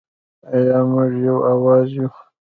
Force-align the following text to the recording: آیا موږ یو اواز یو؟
آیا 0.55 0.79
موږ 0.91 1.11
یو 1.25 1.37
اواز 1.51 1.87
یو؟ 1.97 2.07